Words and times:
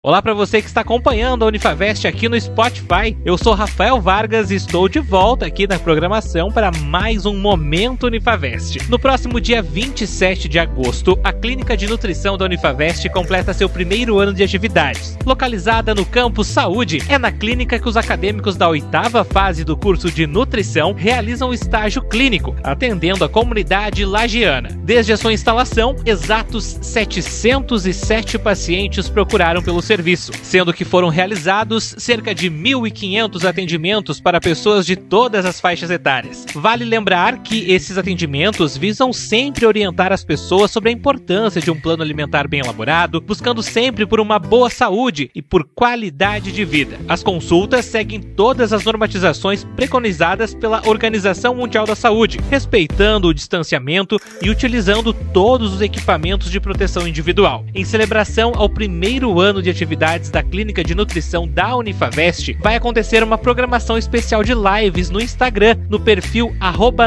Olá 0.00 0.22
para 0.22 0.32
você 0.32 0.62
que 0.62 0.68
está 0.68 0.82
acompanhando 0.82 1.42
a 1.42 1.48
Unifavest 1.48 2.06
aqui 2.06 2.28
no 2.28 2.40
Spotify. 2.40 3.18
Eu 3.24 3.36
sou 3.36 3.52
Rafael 3.52 4.00
Vargas 4.00 4.52
e 4.52 4.54
estou 4.54 4.88
de 4.88 5.00
volta 5.00 5.44
aqui 5.44 5.66
na 5.66 5.76
programação 5.76 6.52
para 6.52 6.70
mais 6.70 7.26
um 7.26 7.36
Momento 7.36 8.06
Unifavest. 8.06 8.88
No 8.88 8.96
próximo 8.96 9.40
dia 9.40 9.60
27 9.60 10.48
de 10.48 10.56
agosto, 10.56 11.18
a 11.24 11.32
Clínica 11.32 11.76
de 11.76 11.88
Nutrição 11.88 12.38
da 12.38 12.44
Unifavest 12.44 13.08
completa 13.08 13.52
seu 13.52 13.68
primeiro 13.68 14.20
ano 14.20 14.32
de 14.32 14.44
atividades. 14.44 15.18
Localizada 15.26 15.92
no 15.96 16.06
campus 16.06 16.46
Saúde, 16.46 17.02
é 17.08 17.18
na 17.18 17.32
clínica 17.32 17.76
que 17.76 17.88
os 17.88 17.96
acadêmicos 17.96 18.54
da 18.54 18.68
oitava 18.68 19.24
fase 19.24 19.64
do 19.64 19.76
curso 19.76 20.12
de 20.12 20.28
nutrição 20.28 20.92
realizam 20.92 21.48
o 21.48 21.54
estágio 21.54 22.02
clínico, 22.02 22.54
atendendo 22.62 23.24
a 23.24 23.28
comunidade 23.28 24.04
lagiana. 24.04 24.68
Desde 24.84 25.12
a 25.12 25.16
sua 25.16 25.32
instalação, 25.32 25.96
exatos 26.06 26.78
707 26.82 28.38
pacientes 28.38 29.08
procuraram 29.08 29.60
pelo 29.60 29.87
serviço, 29.88 30.32
sendo 30.42 30.72
que 30.72 30.84
foram 30.84 31.08
realizados 31.08 31.94
cerca 31.96 32.34
de 32.34 32.50
1.500 32.50 33.48
atendimentos 33.48 34.20
para 34.20 34.38
pessoas 34.38 34.84
de 34.84 34.94
todas 34.94 35.46
as 35.46 35.60
faixas 35.60 35.90
etárias. 35.90 36.44
Vale 36.54 36.84
lembrar 36.84 37.42
que 37.42 37.70
esses 37.72 37.96
atendimentos 37.96 38.76
visam 38.76 39.14
sempre 39.14 39.64
orientar 39.64 40.12
as 40.12 40.22
pessoas 40.22 40.70
sobre 40.70 40.90
a 40.90 40.92
importância 40.92 41.60
de 41.60 41.70
um 41.70 41.80
plano 41.80 42.02
alimentar 42.02 42.46
bem 42.46 42.60
elaborado, 42.60 43.20
buscando 43.20 43.62
sempre 43.62 44.04
por 44.04 44.20
uma 44.20 44.38
boa 44.38 44.68
saúde 44.68 45.30
e 45.34 45.40
por 45.40 45.64
qualidade 45.64 46.52
de 46.52 46.64
vida. 46.66 46.98
As 47.08 47.22
consultas 47.22 47.86
seguem 47.86 48.20
todas 48.20 48.74
as 48.74 48.84
normatizações 48.84 49.64
preconizadas 49.64 50.54
pela 50.54 50.86
Organização 50.86 51.54
Mundial 51.54 51.86
da 51.86 51.96
Saúde, 51.96 52.38
respeitando 52.50 53.28
o 53.28 53.34
distanciamento 53.34 54.20
e 54.42 54.50
utilizando 54.50 55.14
todos 55.14 55.72
os 55.72 55.80
equipamentos 55.80 56.50
de 56.50 56.60
proteção 56.60 57.08
individual. 57.08 57.64
Em 57.74 57.86
celebração 57.86 58.52
ao 58.54 58.68
primeiro 58.68 59.40
ano 59.40 59.62
de 59.62 59.77
atividades 59.78 60.28
da 60.28 60.42
Clínica 60.42 60.82
de 60.82 60.92
Nutrição 60.92 61.46
da 61.46 61.76
Unifavest, 61.76 62.52
vai 62.60 62.74
acontecer 62.74 63.22
uma 63.22 63.38
programação 63.38 63.96
especial 63.96 64.42
de 64.42 64.52
lives 64.52 65.08
no 65.08 65.20
Instagram, 65.20 65.76
no 65.88 66.00
perfil 66.00 66.54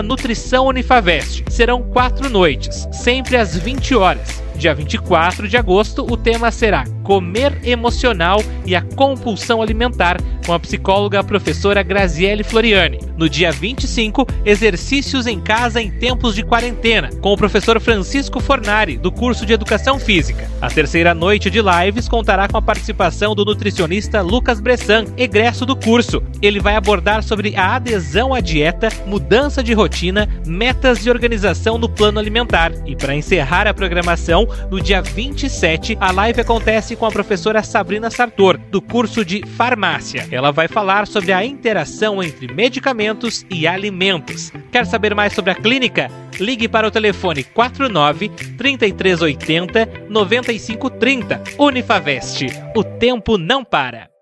Nutrição 0.02 0.68
Unifavest. 0.68 1.44
Serão 1.50 1.84
quatro 1.84 2.30
noites, 2.30 2.88
sempre 2.94 3.36
às 3.36 3.58
20 3.58 3.94
horas. 3.96 4.42
Dia 4.56 4.74
24 4.74 5.50
de 5.50 5.58
agosto, 5.58 6.06
o 6.10 6.16
tema 6.16 6.50
será 6.50 6.86
Comer 7.04 7.60
Emocional 7.64 8.42
e 8.66 8.76
a 8.76 8.82
Compulsão 8.82 9.62
Alimentar, 9.62 10.18
com 10.46 10.54
a 10.54 10.60
psicóloga 10.60 11.24
professora 11.24 11.84
Graziele 11.84 12.44
Floriani. 12.44 13.00
No 13.18 13.30
dia 13.30 13.52
25, 13.52 14.26
Exercícios 14.46 15.28
em 15.28 15.40
Casa 15.40 15.82
em 15.82 15.92
Tempos 15.92 16.34
de 16.34 16.44
Quarentena, 16.44 17.10
com 17.22 17.32
o 17.32 17.38
professor 17.38 17.80
Francisco 17.80 18.40
Fornari, 18.40 18.98
do 18.98 19.12
curso 19.12 19.46
de 19.46 19.54
Educação 19.54 20.00
Física. 20.00 20.50
A 20.60 20.70
terceira 20.70 21.14
noite 21.14 21.50
de 21.50 21.60
lives 21.62 22.08
contará 22.08 22.48
com 22.48 22.58
a 22.58 22.62
participação 22.62 23.36
do 23.36 23.46
nutricionista 23.46 24.22
Lucas 24.22 24.60
Bressan, 24.60 25.06
egresso 25.18 25.66
do 25.66 25.76
curso. 25.76 26.24
Ele 26.42 26.60
vai 26.60 26.76
abordar 26.76 27.24
sobre 27.24 27.56
a 27.56 27.76
adesão 27.76 28.34
à 28.34 28.40
dieta, 28.40 28.90
mudança 29.06 29.64
de 29.64 29.74
rotina, 29.74 30.28
metas 30.46 31.00
de 31.00 31.10
organização 31.10 31.78
no 31.78 31.90
plano 31.90 32.20
alimentar. 32.20 32.72
E 32.86 32.96
para 32.96 33.16
encerrar 33.16 33.68
a 33.68 33.74
programação, 33.74 34.48
no 34.70 34.82
dia 34.82 35.02
27, 35.02 35.98
a 36.00 36.12
live 36.12 36.42
acontece 36.42 36.91
com 36.96 37.06
a 37.06 37.12
professora 37.12 37.64
Sabrina 37.64 38.10
Sartor, 38.10 38.58
do 38.58 38.82
curso 38.82 39.24
de 39.24 39.46
farmácia. 39.46 40.28
Ela 40.32 40.52
vai 40.52 40.68
falar 40.68 41.08
sobre 41.08 41.32
a 41.32 41.46
interação 41.46 42.22
entre 42.22 42.54
medicamentos 42.54 43.46
e 43.50 43.68
alimentos. 43.68 44.52
Quer 44.72 44.86
saber 44.86 45.14
mais 45.14 45.34
sobre 45.34 45.52
a 45.52 45.56
clínica? 45.56 46.10
Ligue 46.40 46.68
para 46.68 46.88
o 46.88 46.92
telefone 46.92 47.44
49 47.44 48.30
3380 48.30 50.08
9530. 50.10 51.44
Unifavest. 51.58 52.46
O 52.76 52.84
tempo 52.84 53.38
não 53.38 53.64
para. 53.64 54.10